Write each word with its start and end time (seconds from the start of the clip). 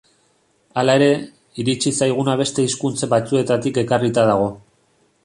Hala 0.81 0.93
ere, 0.99 1.09
iritsi 1.63 1.93
zaiguna 2.05 2.35
beste 2.41 2.65
hizkuntz 2.69 3.11
batzuetatik 3.13 3.79
ekarrita 3.83 4.25
dago. 4.31 4.49